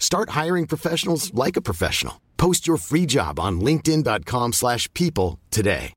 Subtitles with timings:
[0.00, 2.20] Start hiring professionals like a professional.
[2.36, 5.92] Post your free job on linkedin.com/people slash people today.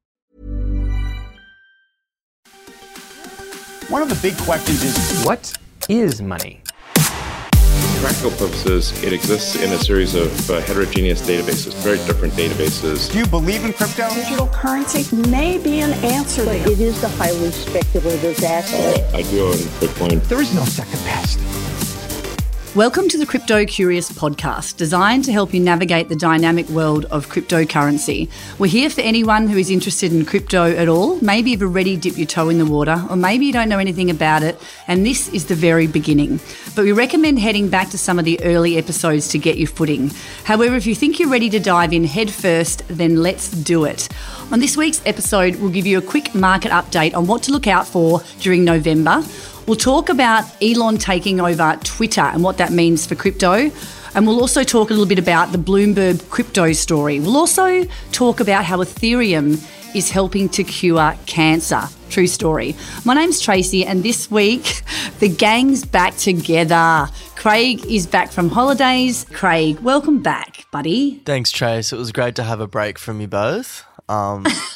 [3.90, 5.54] One of the big questions is what
[5.90, 6.62] is money?
[6.96, 13.12] For practical purposes, it exists in a series of uh, heterogeneous databases, very different databases.
[13.12, 14.10] Do you believe in crypto?
[14.16, 16.44] Digital currency may be an answer.
[16.46, 19.14] But it is a highly speculative asset.
[19.14, 20.24] Uh, I do own Bitcoin.
[20.28, 21.40] There is no second best.
[22.76, 27.28] Welcome to the Crypto Curious podcast, designed to help you navigate the dynamic world of
[27.28, 28.32] cryptocurrency.
[28.58, 31.22] We're here for anyone who is interested in crypto at all.
[31.22, 34.10] Maybe you've already dipped your toe in the water, or maybe you don't know anything
[34.10, 36.40] about it, and this is the very beginning.
[36.76, 40.10] But we recommend heading back to some of the early episodes to get your footing.
[40.44, 44.10] However, if you think you're ready to dive in head first, then let's do it.
[44.52, 47.68] On this week's episode, we'll give you a quick market update on what to look
[47.68, 49.24] out for during November.
[49.66, 53.72] We'll talk about Elon taking over Twitter and what that means for crypto.
[54.14, 57.20] And we'll also talk a little bit about the Bloomberg crypto story.
[57.22, 59.54] We'll also talk about how Ethereum
[59.96, 61.82] is helping to cure cancer.
[62.10, 62.76] True story.
[63.06, 64.82] My name's Tracy, and this week
[65.20, 67.08] the gang's back together.
[67.36, 69.26] Craig is back from holidays.
[69.32, 71.22] Craig, welcome back, buddy.
[71.26, 71.94] Thanks, Trace.
[71.94, 73.86] It was great to have a break from you both.
[74.10, 74.46] Um,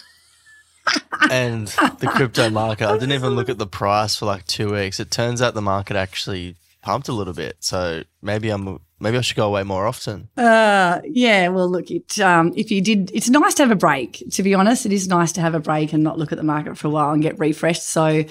[1.29, 2.87] and the crypto market.
[2.87, 4.99] I didn't even look at the price for like two weeks.
[4.99, 7.57] It turns out the market actually pumped a little bit.
[7.59, 10.29] So maybe I'm maybe I should go away more often.
[10.37, 14.23] Uh, yeah, well, look, it, um, if you did, it's nice to have a break,
[14.31, 14.85] to be honest.
[14.85, 16.91] It is nice to have a break and not look at the market for a
[16.91, 17.83] while and get refreshed.
[17.83, 18.23] So,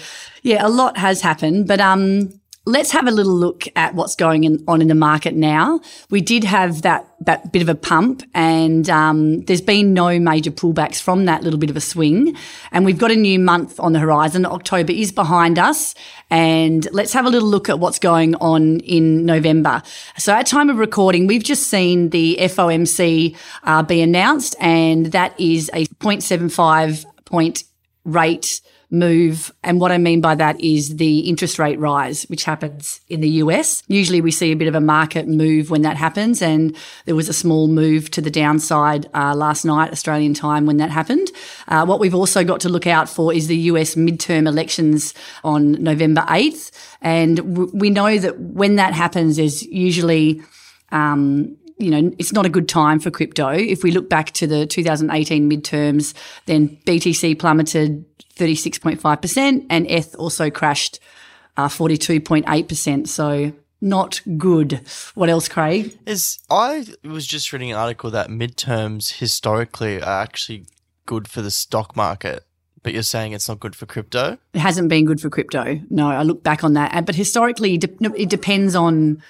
[0.42, 1.68] yeah, a lot has happened.
[1.68, 5.34] But um, let's have a little look at what's going in, on in the market
[5.34, 5.80] now.
[6.10, 10.50] We did have that, that bit of a pump and um, there's been no major
[10.50, 12.36] pullbacks from that little bit of a swing.
[12.72, 14.44] And we've got a new month on the horizon.
[14.44, 15.94] October is behind us.
[16.28, 19.80] And let's have a little look at what's going on in November.
[20.18, 25.38] So at time of recording, we've just seen the FOMC uh, be announced and that
[25.38, 27.62] is a 0.75 point
[28.04, 28.60] rate
[28.90, 29.52] move.
[29.64, 33.28] And what I mean by that is the interest rate rise, which happens in the
[33.42, 33.82] US.
[33.88, 36.40] Usually we see a bit of a market move when that happens.
[36.40, 40.76] And there was a small move to the downside uh, last night, Australian time, when
[40.76, 41.30] that happened.
[41.68, 45.72] Uh, what we've also got to look out for is the US midterm elections on
[45.72, 46.70] November 8th.
[47.02, 50.42] And w- we know that when that happens, there's usually
[50.92, 53.50] um, you know, it's not a good time for crypto.
[53.50, 56.14] If we look back to the 2018 midterms,
[56.46, 58.04] then BTC plummeted
[58.36, 61.00] 36.5% and ETH also crashed
[61.56, 63.08] uh, 42.8%.
[63.08, 64.80] So not good.
[65.14, 65.98] What else, Craig?
[66.06, 70.66] Is I was just reading an article that midterms historically are actually
[71.04, 72.44] good for the stock market.
[72.82, 74.38] But you're saying it's not good for crypto?
[74.54, 75.80] It hasn't been good for crypto.
[75.90, 77.04] No, I look back on that.
[77.04, 79.22] But historically, it depends on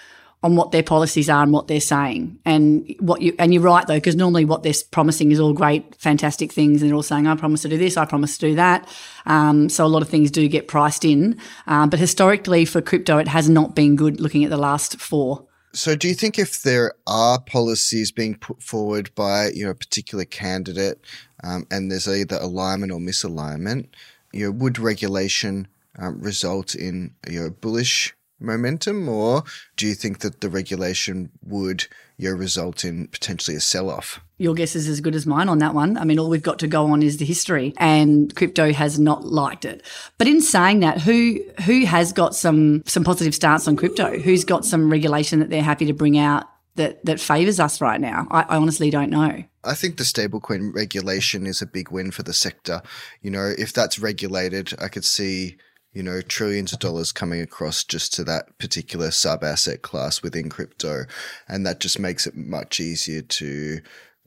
[0.46, 2.38] on what their policies are and what they're saying.
[2.44, 5.96] And what you and you're right though, because normally what they're promising is all great,
[5.96, 8.54] fantastic things, and they're all saying, "I promise to do this, I promise to do
[8.54, 8.88] that."
[9.26, 11.36] Um, so a lot of things do get priced in.
[11.66, 14.20] Um, but historically, for crypto, it has not been good.
[14.20, 15.44] Looking at the last four.
[15.72, 19.74] So, do you think if there are policies being put forward by you know a
[19.74, 21.00] particular candidate,
[21.42, 23.88] um, and there's either alignment or misalignment,
[24.32, 25.66] you know, would regulation
[25.98, 29.44] um, result in you know bullish momentum, or
[29.76, 31.86] do you think that the regulation would
[32.18, 34.20] you know, result in potentially a sell off?
[34.38, 35.96] Your guess is as good as mine on that one.
[35.96, 39.24] I mean, all we've got to go on is the history, and crypto has not
[39.24, 39.82] liked it.
[40.18, 44.18] But in saying that, who who has got some some positive stance on crypto?
[44.18, 46.44] Who's got some regulation that they're happy to bring out
[46.76, 48.26] that that favors us right now?
[48.30, 49.44] I, I honestly don't know.
[49.64, 52.82] I think the stablecoin regulation is a big win for the sector.
[53.22, 55.56] You know, if that's regulated, I could see
[55.96, 60.50] you know, trillions of dollars coming across just to that particular sub asset class within
[60.50, 61.06] crypto.
[61.48, 63.80] And that just makes it much easier to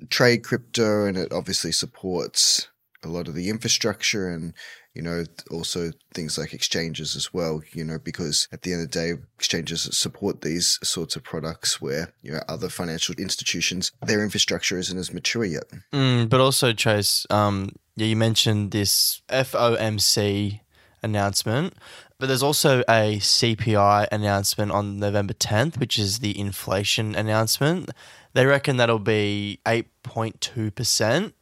[0.09, 1.05] trade crypto.
[1.05, 2.69] And it obviously supports
[3.03, 4.55] a lot of the infrastructure and,
[4.95, 8.89] you know, also things like exchanges as well, you know, because at the end of
[8.89, 14.23] the day, exchanges support these sorts of products where, you know, other financial institutions, their
[14.23, 15.65] infrastructure isn't as mature yet.
[15.93, 20.61] Mm, but also, Trace, um, yeah, you mentioned this FOMC
[21.01, 21.73] announcement.
[22.17, 27.89] But there's also a CPI announcement on November 10th, which is the inflation announcement.
[28.33, 31.33] They reckon that'll be 8.2%,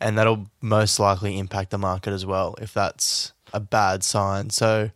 [0.00, 4.50] and that'll most likely impact the market as well if that's a bad sign.
[4.50, 4.90] So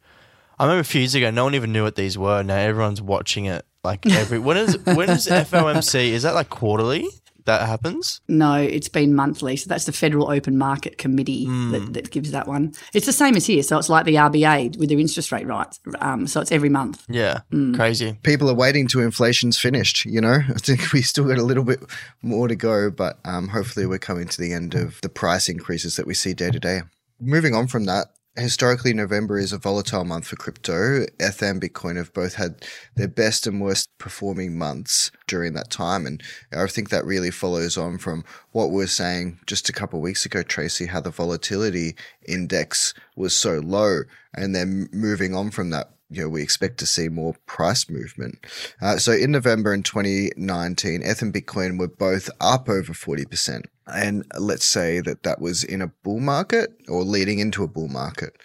[0.58, 2.42] I remember a few years ago, no one even knew what these were.
[2.42, 4.38] Now everyone's watching it like every.
[4.38, 6.10] when is when is FOMC?
[6.10, 7.06] Is that like quarterly?
[7.48, 8.20] That happens?
[8.28, 9.56] No, it's been monthly.
[9.56, 11.70] So that's the Federal Open Market Committee Hmm.
[11.72, 12.74] that, that gives that one.
[12.92, 13.62] It's the same as here.
[13.62, 15.80] So it's like the RBA with their interest rate rights.
[16.00, 17.04] Um, so it's every month.
[17.08, 17.74] Yeah, Mm.
[17.74, 18.18] crazy.
[18.22, 20.04] People are waiting till inflation's finished.
[20.04, 21.80] You know, I think we still got a little bit
[22.22, 25.96] more to go, but um, hopefully we're coming to the end of the price increases
[25.96, 26.82] that we see day to day.
[27.18, 31.06] Moving on from that, historically November is a volatile month for crypto.
[31.20, 32.64] Ether and Bitcoin have both had
[32.94, 36.22] their best and worst performing months during that time, and
[36.52, 40.02] I think that really follows on from what we were saying just a couple of
[40.02, 41.96] weeks ago, Tracy, how the volatility
[42.26, 44.02] index was so low,
[44.34, 48.38] and then moving on from that you know, we expect to see more price movement.
[48.80, 53.64] Uh, so in November in 2019, Eth and Bitcoin were both up over 40%.
[53.92, 57.88] And let's say that that was in a bull market or leading into a bull
[57.88, 58.36] market.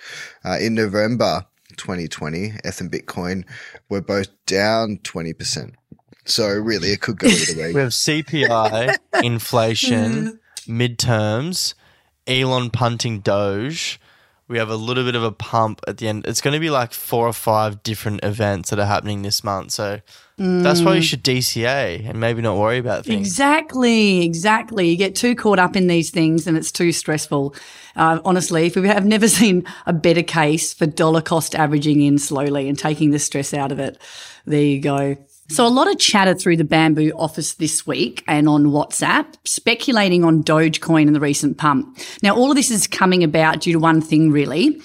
[0.43, 1.45] Uh, in November
[1.77, 3.43] 2020, Eth and Bitcoin
[3.89, 5.73] were both down 20%.
[6.25, 7.73] So really, it could go either way.
[7.73, 11.73] We have CPI, inflation, midterms,
[12.27, 13.99] Elon punting Doge.
[14.47, 16.25] We have a little bit of a pump at the end.
[16.25, 19.71] It's going to be like four or five different events that are happening this month.
[19.71, 20.01] So
[20.37, 21.03] that's why you Mm.
[21.03, 23.27] should DCA and maybe not worry about things.
[23.27, 24.89] Exactly, exactly.
[24.89, 27.55] You get too caught up in these things and it's too stressful.
[27.95, 32.17] Uh, honestly, if we have never seen a better case for dollar cost averaging in
[32.17, 33.97] slowly and taking the stress out of it,
[34.45, 35.17] there you go.
[35.49, 40.23] So, a lot of chatter through the Bamboo office this week and on WhatsApp, speculating
[40.23, 41.99] on Dogecoin and the recent pump.
[42.23, 44.81] Now, all of this is coming about due to one thing, really.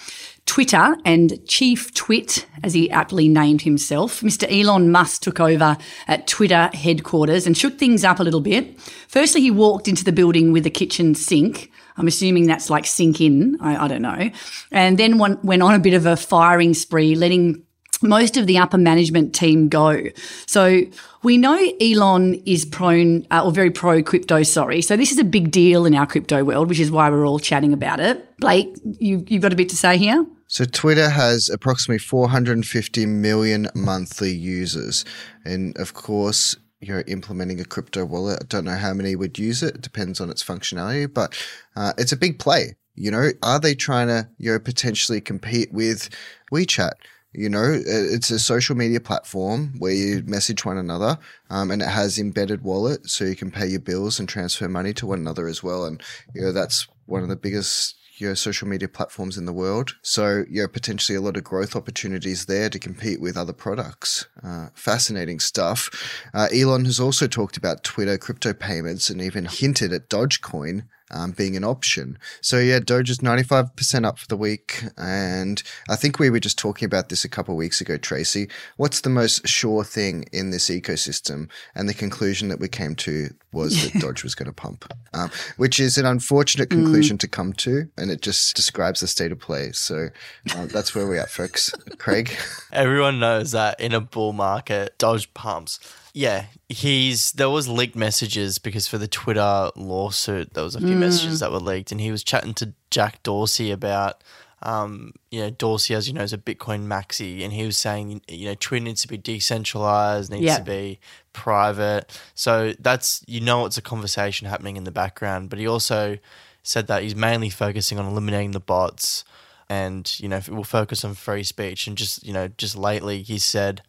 [0.49, 4.51] Twitter and Chief Twit, as he aptly named himself, Mr.
[4.51, 5.77] Elon Musk took over
[6.09, 8.81] at Twitter headquarters and shook things up a little bit.
[9.09, 11.71] Firstly, he walked into the building with a kitchen sink.
[11.99, 13.59] I'm assuming that's like sink in.
[13.61, 14.31] I, I don't know.
[14.73, 17.63] And then one, went on a bit of a firing spree, letting
[18.01, 20.03] most of the upper management team go.
[20.47, 20.81] So
[21.23, 24.43] we know Elon is prone uh, or very pro crypto.
[24.45, 27.27] Sorry, so this is a big deal in our crypto world, which is why we're
[27.27, 28.35] all chatting about it.
[28.39, 30.25] Blake, you you've got a bit to say here.
[30.51, 35.05] So Twitter has approximately 450 million monthly users,
[35.45, 38.39] and of course, you're implementing a crypto wallet.
[38.41, 39.75] I don't know how many would use it.
[39.75, 41.39] It depends on its functionality, but
[41.77, 42.77] uh, it's a big play.
[42.95, 46.09] You know, are they trying to you know potentially compete with
[46.51, 46.93] WeChat?
[47.35, 51.19] You know, it's a social media platform where you message one another,
[51.51, 54.95] um, and it has embedded wallet, so you can pay your bills and transfer money
[54.95, 55.85] to one another as well.
[55.85, 56.03] And
[56.35, 59.97] you know, that's one of the biggest you know, social media platforms in the world.
[60.03, 64.27] So, you know, potentially a lot of growth opportunities there to compete with other products.
[64.43, 65.91] Uh, fascinating stuff.
[66.35, 71.33] Uh, Elon has also talked about Twitter crypto payments and even hinted at Dogecoin um,
[71.33, 72.19] being an option.
[72.41, 74.85] So yeah, Doge is 95% up for the week.
[74.97, 78.49] And I think we were just talking about this a couple of weeks ago, Tracy.
[78.77, 81.49] What's the most sure thing in this ecosystem?
[81.75, 85.31] And the conclusion that we came to was that Dodge was going to pump, um,
[85.57, 87.89] which is an unfortunate conclusion to come to.
[87.97, 89.73] And it just describes the state of play.
[89.73, 90.09] So
[90.55, 91.71] uh, that's where we're at, folks.
[91.99, 92.37] Craig?
[92.73, 95.81] Everyone knows that in a bull market, Dodge pumps.
[96.15, 100.97] Yeah, he's there was leaked messages because for the Twitter lawsuit, there was a few
[100.97, 100.99] Mm.
[101.01, 104.23] messages that were leaked, and he was chatting to Jack Dorsey about,
[104.63, 108.23] um, you know, Dorsey, as you know, is a Bitcoin maxi, and he was saying,
[108.29, 110.59] you know, Twitter needs to be decentralized, needs Yeah.
[110.59, 110.99] to be
[111.33, 112.11] private.
[112.35, 116.19] So that's you know, it's a conversation happening in the background, but he also
[116.63, 119.25] said that he's mainly focusing on eliminating the bots
[119.71, 123.39] and you know we'll focus on free speech and just you know just lately he
[123.39, 123.81] said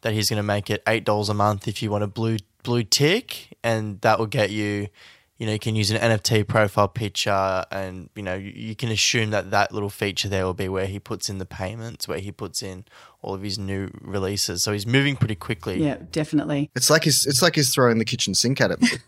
[0.00, 2.36] that he's going to make it eight dollars a month if you want a blue
[2.64, 4.88] blue tick and that will get you
[5.38, 8.90] you know you can use an nft profile picture and you know you, you can
[8.90, 12.18] assume that that little feature there will be where he puts in the payments where
[12.18, 12.84] he puts in
[13.22, 16.70] all of his new releases so he's moving pretty quickly Yeah, definitely.
[16.74, 19.00] It's like he's, it's like he's throwing the kitchen sink at it.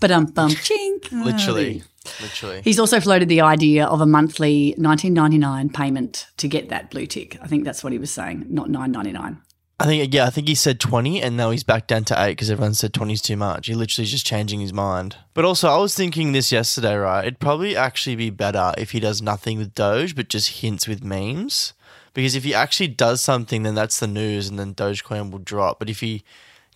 [0.00, 1.10] But um, bum, chink.
[1.24, 1.82] literally
[2.20, 7.06] literally He's also floated the idea of a monthly 19.99 payment to get that blue
[7.06, 7.38] tick.
[7.42, 9.38] I think that's what he was saying, not 9.99.
[9.78, 12.32] I think yeah, I think he said twenty, and now he's back down to eight
[12.32, 13.66] because everyone said 20 is too much.
[13.66, 15.16] He literally is just changing his mind.
[15.34, 17.26] But also, I was thinking this yesterday, right?
[17.26, 21.04] It'd probably actually be better if he does nothing with Doge, but just hints with
[21.04, 21.74] memes.
[22.14, 25.78] Because if he actually does something, then that's the news, and then Dogecoin will drop.
[25.78, 26.24] But if he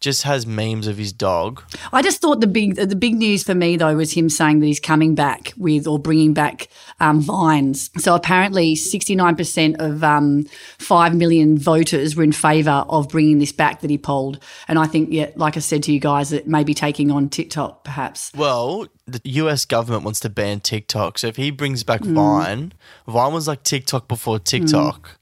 [0.00, 1.62] just has memes of his dog.
[1.92, 4.66] I just thought the big the big news for me though was him saying that
[4.66, 7.90] he's coming back with or bringing back um, vines.
[7.98, 10.44] So apparently, sixty nine percent of um,
[10.78, 14.42] five million voters were in favour of bringing this back that he polled.
[14.66, 17.28] And I think, yeah, like I said to you guys, it may be taking on
[17.28, 18.32] TikTok perhaps.
[18.34, 21.18] Well, the US government wants to ban TikTok.
[21.18, 22.14] So if he brings back Mm.
[22.14, 22.72] Vine,
[23.06, 25.18] Vine was like TikTok before TikTok.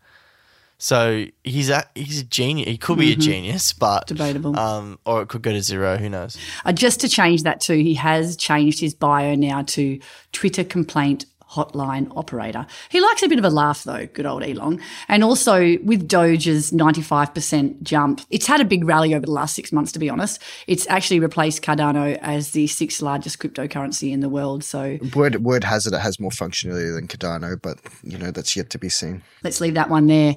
[0.78, 2.68] So he's a he's a genius.
[2.68, 4.14] He could be a genius, but Mm-hmm.
[4.14, 4.58] Debatable.
[4.58, 5.96] Um, or it could go to zero.
[5.96, 6.38] Who knows?
[6.64, 9.98] Uh, just to change that too, he has changed his bio now to
[10.32, 12.66] Twitter complaint hotline operator.
[12.88, 14.80] He likes a bit of a laugh though, good old Elon.
[15.08, 19.72] And also with Doge's 95% jump, it's had a big rally over the last six
[19.72, 20.42] months, to be honest.
[20.66, 24.64] It's actually replaced Cardano as the sixth largest cryptocurrency in the world.
[24.64, 28.56] So Word word has it it has more functionality than Cardano, but you know that's
[28.56, 29.22] yet to be seen.
[29.42, 30.36] Let's leave that one there.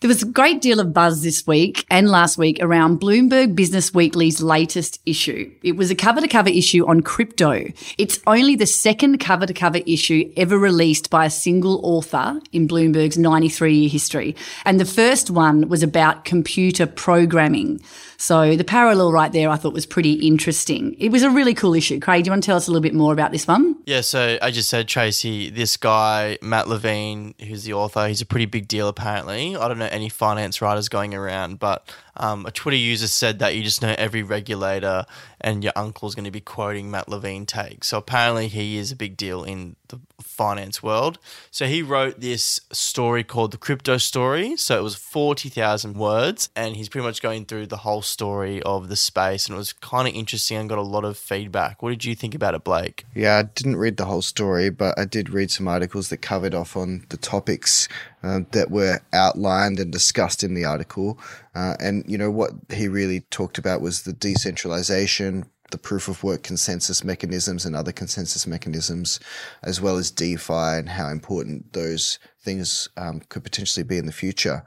[0.00, 3.94] There was a great deal of buzz this week and last week around Bloomberg Business
[3.94, 5.52] Weekly's latest issue.
[5.62, 7.66] It was a cover to cover issue on crypto.
[7.98, 12.68] It's only the second cover to cover issue ever released by a single author in
[12.68, 14.36] Bloomberg's 93 year history.
[14.66, 17.80] And the first one was about computer programming.
[18.22, 20.94] So the parallel right there I thought was pretty interesting.
[21.00, 21.98] It was a really cool issue.
[21.98, 23.74] Craig, do you want to tell us a little bit more about this one?
[23.84, 28.26] Yeah, so I just said Tracy, this guy Matt Levine, who's the author, he's a
[28.26, 29.56] pretty big deal apparently.
[29.56, 31.84] I don't know any finance writers going around, but
[32.16, 35.04] um, a Twitter user said that you just know every regulator
[35.40, 37.88] and your uncle's going to be quoting Matt Levine takes.
[37.88, 41.18] So apparently he is a big deal in the finance world.
[41.50, 44.56] So he wrote this story called The Crypto Story.
[44.56, 48.88] So it was 40,000 words and he's pretty much going through the whole story of
[48.88, 51.82] the space and it was kind of interesting and got a lot of feedback.
[51.82, 53.04] What did you think about it, Blake?
[53.14, 56.54] Yeah, I didn't read the whole story, but I did read some articles that covered
[56.54, 57.88] off on the topics
[58.22, 61.18] uh, that were outlined and discussed in the article.
[61.54, 66.22] Uh, and, you know, what he really talked about was the decentralization, the proof of
[66.22, 69.18] work consensus mechanisms and other consensus mechanisms,
[69.62, 74.12] as well as DeFi and how important those things um, could potentially be in the
[74.12, 74.64] future.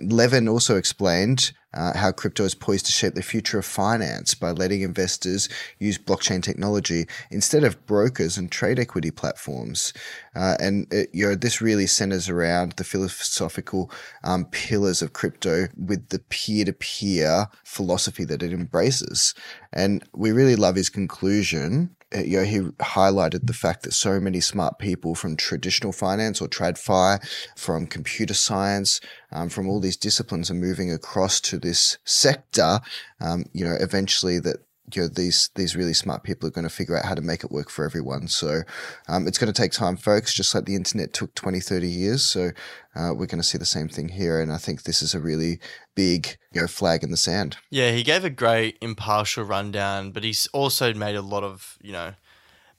[0.00, 4.50] Levin also explained uh, how crypto is poised to shape the future of finance by
[4.50, 9.92] letting investors use blockchain technology instead of brokers and trade equity platforms.
[10.34, 13.90] Uh, and it, you know, this really centers around the philosophical
[14.24, 19.34] um, pillars of crypto with the peer-to-peer philosophy that it embraces.
[19.72, 24.18] And we really love his conclusion uh, you know, he highlighted the fact that so
[24.18, 27.20] many smart people from traditional finance or TradFi,
[27.56, 29.00] from computer science,
[29.30, 32.80] um, from all these disciplines are moving across to this sector.
[33.20, 34.58] Um, you know, eventually that
[34.94, 37.44] you know these these really smart people are going to figure out how to make
[37.44, 38.28] it work for everyone.
[38.28, 38.62] So
[39.08, 42.24] um, it's going to take time folks just like the internet took 20 30 years.
[42.24, 42.50] So
[42.94, 45.20] uh, we're going to see the same thing here and i think this is a
[45.20, 45.60] really
[45.94, 47.56] big you know flag in the sand.
[47.70, 51.92] Yeah, he gave a great impartial rundown, but he's also made a lot of, you
[51.92, 52.14] know,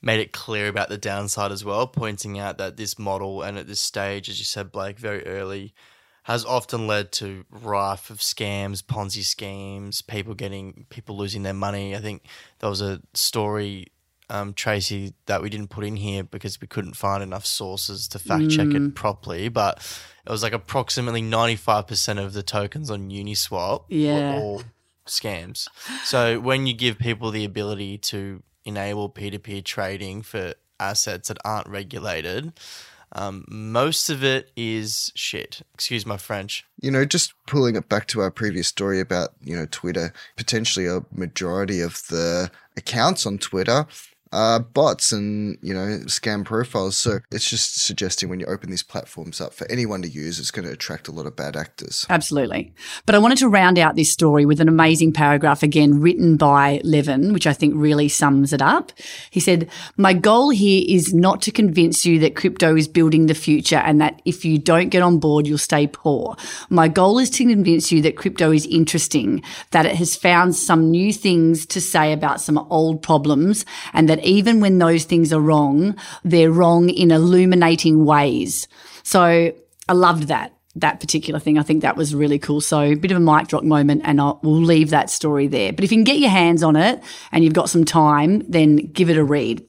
[0.02, 3.68] made it clear about the downside as well, pointing out that this model and at
[3.68, 5.74] this stage, as you said, Blake, very early,
[6.24, 11.96] has often led to rife of scams, Ponzi schemes, people getting people losing their money.
[11.96, 12.24] I think
[12.60, 13.88] there was a story,
[14.30, 18.20] um, Tracy, that we didn't put in here because we couldn't find enough sources to
[18.20, 19.78] fact check it properly, but
[20.26, 24.14] it was like approximately ninety five percent of the tokens on Uniswap Yeah.
[24.14, 24.62] were all
[25.08, 25.68] scams.
[26.04, 31.30] So when you give people the ability to enable peer to peer trading for assets
[31.30, 32.54] that aren't regulated,
[33.14, 35.62] um, most of it is shit.
[35.74, 36.66] Excuse my French.
[36.82, 40.86] you know, just pulling it back to our previous story about, you know, Twitter, potentially
[40.88, 43.86] a majority of the accounts on Twitter
[44.32, 46.98] are bots and, you know, scam profiles.
[46.98, 50.52] So it's just suggesting when you open these platforms up for anyone to use, it's
[50.52, 52.06] going to attract a lot of bad actors.
[52.10, 52.74] Absolutely.
[53.06, 56.80] But I wanted to round out this story with an amazing paragraph again written by
[56.84, 58.92] Levin, which I think really sums it up.
[59.32, 63.34] He said, My goal here is not to convince you that crypto is building the
[63.34, 66.36] future and that if you don't get on board, you'll stay poor.
[66.70, 70.92] My goal is to convince you that crypto is interesting, that it has found some
[70.92, 75.40] new things to say about some old problems, and that even when those things are
[75.42, 78.68] wrong, they're wrong in illuminating ways.
[79.04, 79.54] So
[79.88, 81.58] I loved that that particular thing.
[81.58, 82.62] I think that was really cool.
[82.62, 85.74] So a bit of a mic drop moment and I'll, we'll leave that story there.
[85.74, 88.78] But if you can get your hands on it and you've got some time, then
[88.78, 89.66] give it a read.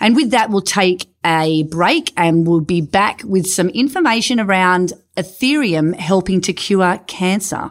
[0.00, 4.92] And with that, we'll take a break and we'll be back with some information around
[5.16, 7.70] Ethereum helping to cure cancer.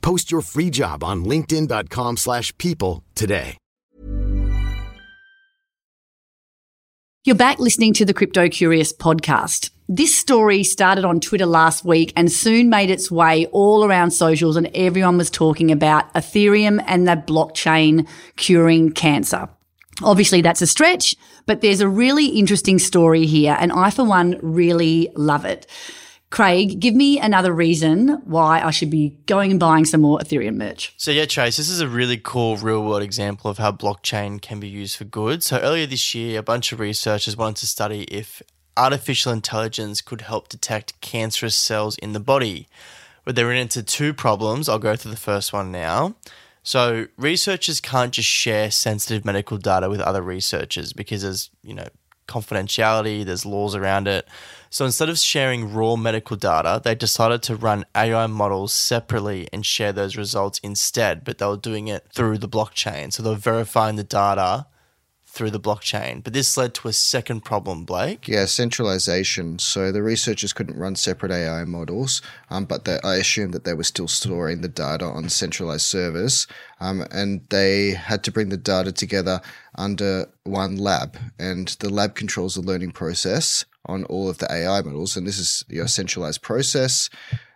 [0.00, 3.56] Post your free job on linkedin.com/people slash people today.
[7.24, 9.70] You're back listening to the Crypto Curious podcast.
[9.86, 14.56] This story started on Twitter last week and soon made its way all around socials,
[14.56, 19.48] and everyone was talking about Ethereum and the blockchain curing cancer.
[20.02, 24.38] Obviously, that's a stretch, but there's a really interesting story here, and I, for one,
[24.40, 25.66] really love it.
[26.30, 30.56] Craig, give me another reason why I should be going and buying some more Ethereum
[30.56, 30.92] merch.
[30.98, 34.60] So yeah, Trace, this is a really cool real world example of how blockchain can
[34.60, 35.42] be used for good.
[35.42, 38.42] So earlier this year, a bunch of researchers wanted to study if
[38.76, 42.68] artificial intelligence could help detect cancerous cells in the body.
[43.24, 44.68] But they ran into two problems.
[44.68, 46.14] I'll go through the first one now.
[46.62, 51.88] So researchers can't just share sensitive medical data with other researchers because there's, you know,
[52.28, 54.28] confidentiality, there's laws around it.
[54.70, 59.64] So instead of sharing raw medical data, they decided to run AI models separately and
[59.64, 63.12] share those results instead, but they were doing it through the blockchain.
[63.12, 64.66] So they were verifying the data
[65.28, 66.24] through the blockchain.
[66.24, 68.26] But this led to a second problem, Blake.
[68.26, 69.58] Yeah, centralization.
[69.58, 73.74] So the researchers couldn't run separate AI models, um, but they, I assume that they
[73.74, 76.46] were still storing the data on centralized servers,
[76.80, 79.40] um, and they had to bring the data together
[79.76, 84.82] under one lab, and the lab controls the learning process on all of the AI
[84.82, 87.08] models, and this is you know, a centralized process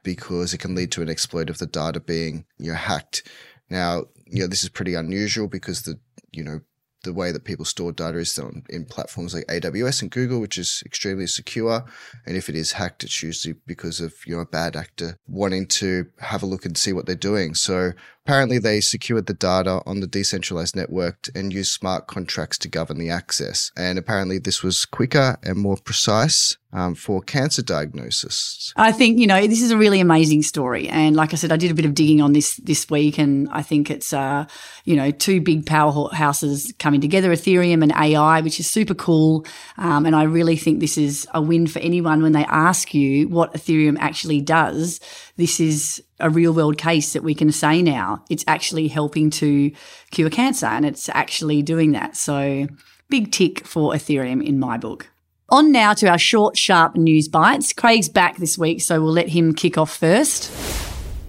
[0.03, 3.29] because it can lead to an exploit of the data being you know hacked.
[3.71, 6.01] Now, you know this is pretty unusual because the
[6.33, 6.61] you know
[7.05, 10.57] the way that people store data is on in platforms like AWS and Google, which
[10.57, 11.85] is extremely secure.
[12.27, 15.66] And if it is hacked, it's usually because of you know a bad actor wanting
[15.66, 17.55] to have a look and see what they're doing.
[17.55, 17.92] So
[18.25, 22.99] apparently, they secured the data on the decentralized network and used smart contracts to govern
[22.99, 23.71] the access.
[23.77, 28.73] And apparently, this was quicker and more precise um, for cancer diagnosis.
[28.77, 31.57] I think you know this is a really amazing story, and like I said, I
[31.57, 34.47] did a bit of digging on this this week, and I think it's uh,
[34.85, 39.45] you know two big powerhouses coming together, Ethereum and AI, which is super cool.
[39.77, 43.29] Um, and I really think this is a win for anyone when they ask you
[43.29, 45.01] what Ethereum actually does.
[45.37, 49.73] This is a real world case that we can say now it's actually helping to
[50.11, 52.16] cure cancer, and it's actually doing that.
[52.16, 52.66] So
[53.09, 55.09] big tick for Ethereum in my book.
[55.49, 57.73] On now to our short, sharp news bites.
[57.73, 60.51] Craig's back this week, so we'll let him kick off first.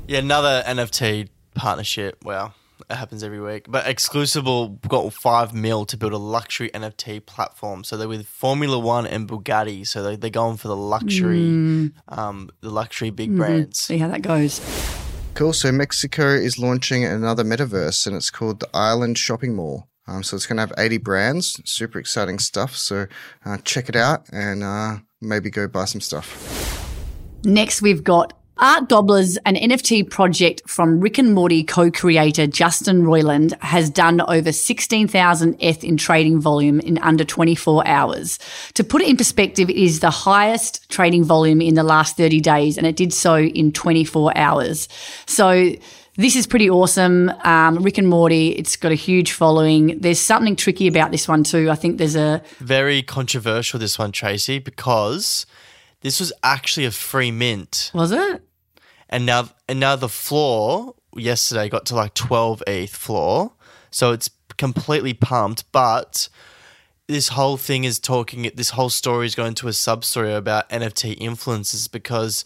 [0.07, 2.23] Yeah, another NFT partnership.
[2.23, 2.53] Wow,
[2.93, 3.65] it happens every week.
[3.67, 7.83] But Exclusible got five mil to build a luxury NFT platform.
[7.83, 9.85] So they're with Formula One and Bugatti.
[9.85, 11.91] So they, they're going for the luxury, Mm.
[12.07, 13.37] um, the luxury big Mhm.
[13.37, 13.79] brands.
[13.79, 14.61] See how that goes.
[15.33, 15.53] Cool.
[15.53, 19.87] So Mexico is launching another metaverse, and it's called the Island Shopping Mall.
[20.07, 21.59] Um, so it's going to have 80 brands.
[21.65, 22.75] Super exciting stuff.
[22.75, 23.07] So
[23.45, 26.27] uh, check it out and uh, maybe go buy some stuff.
[27.45, 33.59] Next, we've got Art Gobblers, an NFT project from Rick and Morty co-creator Justin Roiland,
[33.61, 38.37] has done over 16,000 ETH in trading volume in under 24 hours.
[38.75, 42.39] To put it in perspective, it is the highest trading volume in the last 30
[42.41, 44.87] days, and it did so in 24 hours.
[45.25, 45.73] So
[46.15, 47.29] this is pretty awesome.
[47.43, 49.99] Um, Rick and Morty, it's got a huge following.
[49.99, 51.71] There's something tricky about this one too.
[51.71, 55.47] I think there's a Very controversial, this one, Tracy, because
[56.03, 57.91] this was actually a free mint.
[57.93, 58.43] was it?
[59.13, 63.53] and now and now the floor yesterday got to like 12 ETH floor,
[63.91, 65.71] so it's completely pumped.
[65.71, 66.29] But
[67.07, 68.49] this whole thing is talking.
[68.55, 72.43] This whole story is going to a sub story about NFT influencers because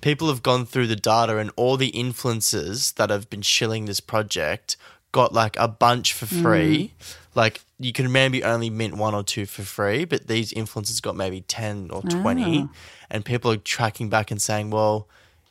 [0.00, 4.00] people have gone through the data and all the influencers that have been shilling this
[4.00, 4.78] project
[5.12, 6.92] got like a bunch for free.
[6.98, 7.16] Mm.
[7.36, 11.14] Like you can maybe only mint one or two for free, but these influencers got
[11.14, 12.66] maybe 10 or 20.
[12.68, 12.74] Ah.
[13.10, 15.08] And people are tracking back and saying, well,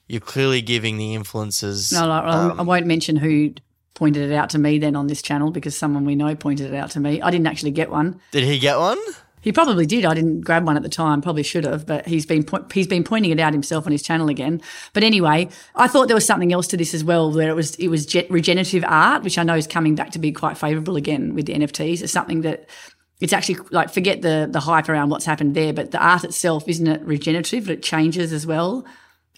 [0.07, 1.93] you're clearly giving the influencers.
[1.93, 3.53] No, no, I- I um, won't mention who
[3.93, 6.75] pointed it out to me then on this channel because someone we know pointed it
[6.75, 7.21] out to me.
[7.21, 8.19] I didn't actually get one.
[8.31, 8.99] Did he get one?
[9.45, 10.05] He probably did.
[10.05, 11.21] I didn't grab one at the time.
[11.21, 14.01] Probably should have, but he's been po- he's been pointing it out himself on his
[14.01, 14.59] channel again.
[14.91, 17.75] But anyway, I thought there was something else to this as well, where it was
[17.75, 21.35] it was regenerative art, which I know is coming back to be quite favourable again
[21.35, 22.01] with the NFTs.
[22.01, 22.67] It's something that
[23.21, 26.67] it's actually like forget the the hype around what's happened there, but the art itself
[26.67, 27.69] isn't it regenerative?
[27.69, 28.83] It changes as well.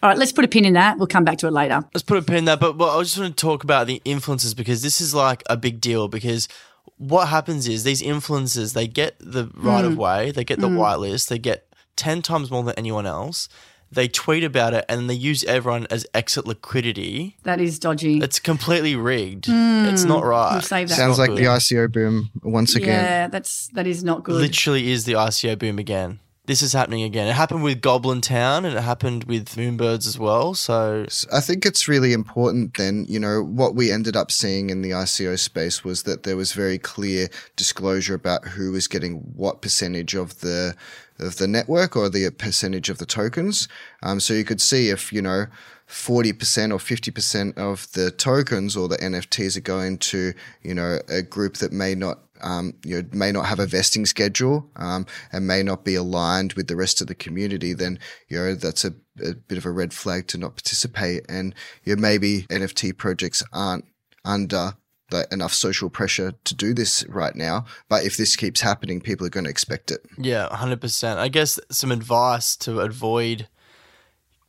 [0.02, 0.98] All right, let's put a pin in that.
[0.98, 1.84] We'll come back to it later.
[1.93, 2.62] Let's put a pin in that.
[2.62, 5.58] But, but I just want to talk about the influences because this is like a
[5.58, 6.48] big deal because
[6.97, 9.88] what happens is these influencers they get the right Mm.
[9.88, 13.47] of way, they get the whitelist, they get ten times more than anyone else.
[13.89, 17.38] They tweet about it and they use everyone as exit liquidity.
[17.43, 18.19] That is dodgy.
[18.19, 19.45] It's completely rigged.
[19.47, 20.51] It's not right.
[20.53, 20.95] We'll save that.
[20.95, 21.45] Sounds not like good.
[21.45, 22.89] the ICO boom once again.
[22.89, 24.36] Yeah, that's that is not good.
[24.36, 26.19] literally is the ICO boom again.
[26.47, 27.27] This is happening again.
[27.27, 30.53] It happened with Goblin Town and it happened with Moonbirds as well.
[30.53, 34.81] So I think it's really important then, you know, what we ended up seeing in
[34.81, 39.62] the ICO space was that there was very clear disclosure about who was getting what
[39.62, 40.73] percentage of the
[41.19, 43.67] of the network or the percentage of the tokens.
[44.01, 45.47] Um, so you could see if, you know,
[45.89, 51.21] 40% or 50% of the tokens or the NFTs are going to, you know, a
[51.21, 55.47] group that may not um, you know, may not have a vesting schedule um, and
[55.47, 58.93] may not be aligned with the rest of the community, then you know that's a,
[59.23, 61.26] a bit of a red flag to not participate.
[61.30, 63.86] And you know, maybe NFT projects aren't
[64.26, 64.76] under
[65.10, 67.65] the, enough social pressure to do this right now.
[67.89, 70.02] But if this keeps happening, people are going to expect it.
[70.17, 71.19] Yeah, hundred percent.
[71.19, 73.47] I guess some advice to avoid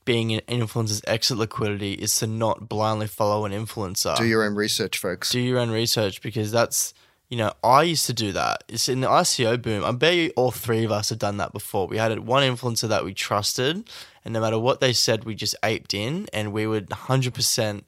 [0.09, 4.17] being an influencer's exit liquidity is to not blindly follow an influencer.
[4.17, 5.29] Do your own research, folks.
[5.31, 6.95] do your own research because that's
[7.29, 8.65] you know I used to do that.
[8.69, 9.85] It's in the ICO boom.
[9.85, 11.87] I bet you all three of us have done that before.
[11.87, 13.89] We had one influencer that we trusted,
[14.25, 17.87] and no matter what they said, we just aped in, and we would hundred percent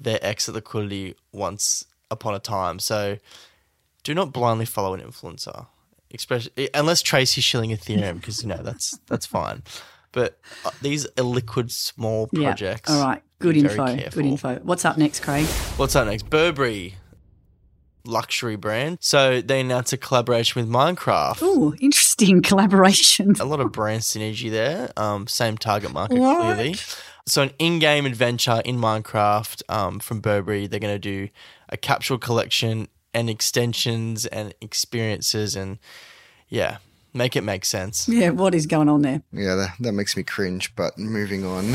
[0.00, 2.78] their exit liquidity once upon a time.
[2.78, 3.18] So
[4.04, 5.66] do not blindly follow an influencer,
[6.14, 9.62] especially unless Tracy's shilling Ethereum, because you know that's that's fine.
[10.12, 12.88] But uh, these illiquid small projects.
[12.88, 12.96] Yeah.
[12.96, 13.22] All right.
[13.38, 13.86] Good info.
[13.86, 14.22] careful.
[14.22, 14.54] Good info.
[14.62, 15.46] What's up next, Craig?
[15.76, 16.30] What's up next?
[16.30, 16.94] Burberry
[18.04, 18.98] luxury brand.
[19.00, 21.42] So they announced a collaboration with Minecraft.
[21.42, 23.34] Ooh, interesting collaboration.
[23.40, 24.90] A lot of brand synergy there.
[24.96, 26.40] Um, same target market What?
[26.56, 26.76] clearly.
[27.26, 30.66] So an in-game adventure in Minecraft um, from Burberry.
[30.66, 31.28] They're going to do
[31.68, 35.78] a capsule collection and extensions and experiences and
[36.48, 36.78] yeah,
[37.12, 38.08] make it make sense.
[38.08, 39.22] Yeah, what is going on there?
[39.32, 40.74] Yeah, that, that makes me cringe.
[40.76, 41.74] But moving on.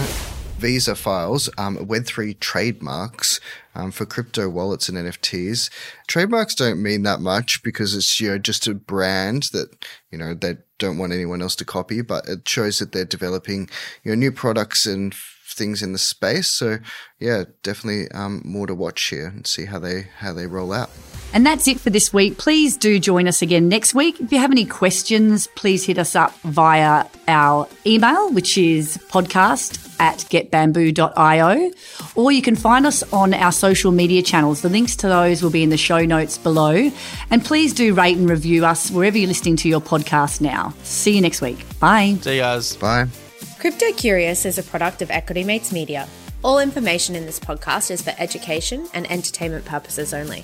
[0.63, 3.41] Visa files um, Web3 trademarks
[3.75, 5.69] um, for crypto wallets and NFTs.
[6.07, 10.33] Trademarks don't mean that much because it's you know just a brand that you know
[10.33, 13.69] they don't want anyone else to copy, but it shows that they're developing
[14.05, 16.47] you know new products and things in the space.
[16.47, 16.77] So
[17.19, 20.89] yeah, definitely um, more to watch here and see how they how they roll out.
[21.33, 22.37] And that's it for this week.
[22.37, 24.21] Please do join us again next week.
[24.21, 29.79] If you have any questions, please hit us up via our email, which is podcast
[29.99, 31.71] at getbamboo.io,
[32.15, 34.61] or you can find us on our social media channels.
[34.61, 36.91] The links to those will be in the show notes below.
[37.31, 40.73] And please do rate and review us wherever you're listening to your podcast now.
[40.83, 41.65] See you next week.
[41.79, 42.17] Bye.
[42.21, 42.75] See you guys.
[42.75, 43.07] Bye.
[43.59, 46.07] Crypto Curious is a product of Equity Mates Media.
[46.43, 50.43] All information in this podcast is for education and entertainment purposes only.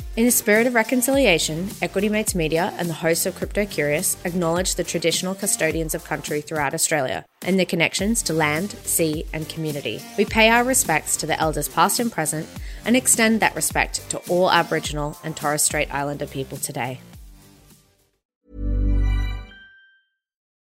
[0.17, 4.75] In the spirit of reconciliation, Equity Mates Media and the hosts of Crypto Curious acknowledge
[4.75, 10.01] the traditional custodians of country throughout Australia and their connections to land, sea, and community.
[10.17, 12.45] We pay our respects to the elders past and present
[12.83, 16.99] and extend that respect to all Aboriginal and Torres Strait Islander people today.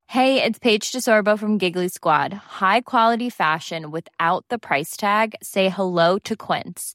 [0.07, 2.33] Hey, it's Paige DeSorbo from Giggly Squad.
[2.33, 5.35] High quality fashion without the price tag.
[5.43, 6.95] Say hello to Quince.